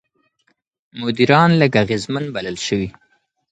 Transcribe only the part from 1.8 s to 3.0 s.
اغېزمن بلل شوي.